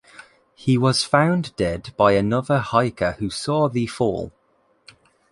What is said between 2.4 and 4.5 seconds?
hiker who saw the fall.